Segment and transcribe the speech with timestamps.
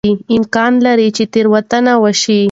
[0.37, 2.39] امکان لري چې تېروتنه وشي.